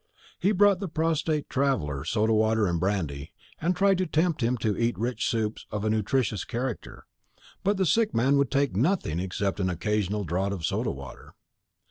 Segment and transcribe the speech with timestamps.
[0.39, 4.75] He brought the prostrate traveller soda water and brandy, and tried to tempt him to
[4.75, 7.05] eat rich soups of a nutritious character;
[7.63, 11.35] but the sick man would take nothing except an occasional draught of soda water.